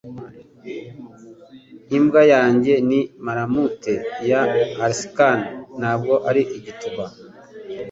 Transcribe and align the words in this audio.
Imbwa 1.97 2.21
yanjye 2.33 2.73
ni 2.89 2.99
malamute 3.25 3.93
ya 4.29 4.41
Alaskan, 4.83 5.39
ntabwo 5.79 6.13
ari 6.29 6.41
igituba. 6.57 7.05